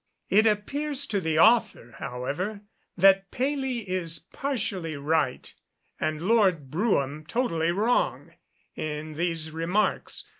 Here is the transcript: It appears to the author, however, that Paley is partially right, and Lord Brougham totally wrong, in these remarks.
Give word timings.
It 0.29 0.47
appears 0.47 1.05
to 1.05 1.21
the 1.21 1.37
author, 1.37 1.91
however, 1.99 2.61
that 2.97 3.29
Paley 3.29 3.87
is 3.87 4.17
partially 4.17 4.97
right, 4.97 5.53
and 5.99 6.23
Lord 6.23 6.71
Brougham 6.71 7.23
totally 7.27 7.69
wrong, 7.71 8.33
in 8.75 9.13
these 9.13 9.51
remarks. 9.51 10.27